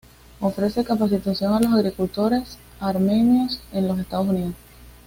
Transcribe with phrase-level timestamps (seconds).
[0.39, 4.55] Ofrece capacitación a los agricultores armenios en los Estados Unidos.